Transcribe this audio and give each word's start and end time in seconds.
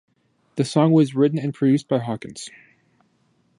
The 0.55 0.65
song 0.65 0.93
was 0.93 1.13
written 1.13 1.37
and 1.37 1.53
produced 1.53 1.87
by 1.87 1.99
Hawkins. 1.99 2.49